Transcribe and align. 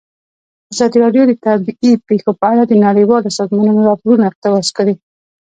ازادي 0.73 0.97
راډیو 1.03 1.23
د 1.27 1.33
طبیعي 1.45 1.91
پېښې 2.07 2.31
په 2.39 2.45
اړه 2.51 2.63
د 2.67 2.73
نړیوالو 2.85 3.35
سازمانونو 3.37 3.87
راپورونه 3.89 4.23
اقتباس 4.27 4.67
کړي. 4.77 4.93